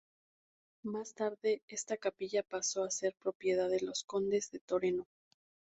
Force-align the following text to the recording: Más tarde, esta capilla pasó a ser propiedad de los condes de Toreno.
Más 0.81 1.13
tarde, 1.13 1.61
esta 1.67 1.95
capilla 1.95 2.41
pasó 2.41 2.83
a 2.83 2.89
ser 2.89 3.13
propiedad 3.21 3.69
de 3.69 3.81
los 3.81 4.03
condes 4.03 4.49
de 4.49 4.57
Toreno. 4.57 5.05